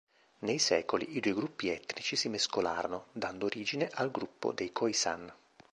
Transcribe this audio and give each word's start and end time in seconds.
Nei 0.39 0.57
secoli, 0.57 1.15
i 1.15 1.19
due 1.19 1.35
gruppi 1.35 1.69
etnici 1.69 2.15
si 2.15 2.27
mescolarono, 2.27 3.09
dando 3.11 3.45
origine 3.45 3.87
al 3.93 4.09
gruppo 4.09 4.51
dei 4.51 4.71
Khoisan. 4.71 5.31